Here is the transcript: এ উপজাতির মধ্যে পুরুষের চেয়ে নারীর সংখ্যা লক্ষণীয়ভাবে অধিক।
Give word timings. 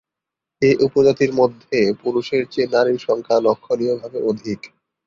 এ 0.61 0.79
উপজাতির 0.85 1.31
মধ্যে 1.33 1.77
পুরুষের 2.01 2.43
চেয়ে 2.51 2.71
নারীর 2.73 2.99
সংখ্যা 3.07 3.37
লক্ষণীয়ভাবে 3.39 4.19
অধিক। 4.29 4.59